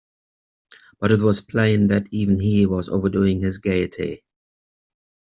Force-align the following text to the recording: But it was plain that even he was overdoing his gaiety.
But 0.99 1.11
it 1.11 1.19
was 1.19 1.41
plain 1.41 1.85
that 1.89 2.07
even 2.09 2.39
he 2.39 2.65
was 2.65 2.89
overdoing 2.89 3.41
his 3.41 3.59
gaiety. 3.59 4.23